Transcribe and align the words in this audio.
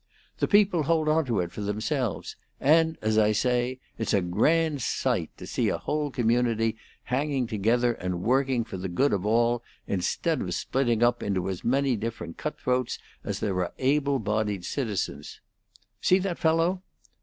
The 0.39 0.47
people 0.47 0.81
hold 0.89 1.07
on 1.07 1.25
to 1.25 1.39
it 1.41 1.51
for 1.51 1.61
themselves, 1.61 2.35
and, 2.59 2.97
as 3.03 3.19
I 3.19 3.33
say, 3.33 3.79
it's 3.99 4.15
a 4.15 4.21
grand 4.21 4.81
sight 4.81 5.29
to 5.37 5.45
see 5.45 5.69
a 5.69 5.77
whole 5.77 6.09
community 6.09 6.75
hanging 7.03 7.45
together 7.45 7.93
and 7.93 8.23
working 8.23 8.63
for 8.63 8.77
the 8.77 8.89
good 8.89 9.13
of 9.13 9.27
all, 9.27 9.61
instead 9.85 10.41
of 10.41 10.51
splitting 10.55 11.03
up 11.03 11.21
into 11.21 11.47
as 11.51 11.63
many 11.63 11.95
different 11.95 12.37
cut 12.37 12.59
throats 12.59 12.97
as 13.23 13.41
there 13.41 13.59
are 13.59 13.73
able 13.77 14.17
bodied 14.17 14.65
citizens. 14.65 15.39
See 16.01 16.17
that 16.17 16.39
fellow?" 16.39 16.81